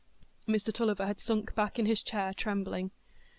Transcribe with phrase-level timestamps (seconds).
[0.47, 2.89] Mr Tulliver had sunk back in his chair trembling.